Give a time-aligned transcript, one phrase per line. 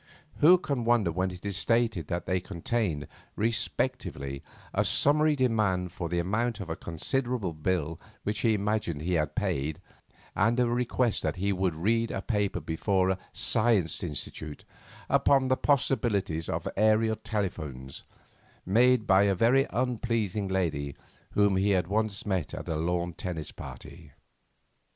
[0.37, 4.41] Who can wonder when it is stated that they contained, respectively,
[4.73, 9.35] a summary demand for the amount of a considerable bill which he imagined he had
[9.35, 9.79] paid,
[10.35, 14.65] and a request that he would read a paper before a "Science Institute"
[15.07, 18.03] upon the possibilities of aerial telephones,
[18.65, 20.95] made by a very unpleasing lady
[21.33, 24.13] whom he had once met at a lawn tennis party?